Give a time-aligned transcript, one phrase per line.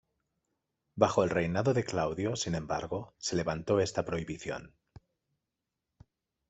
[0.95, 4.73] Bajo el reinado de Claudio, sin embargo, se levantó esta prohibición.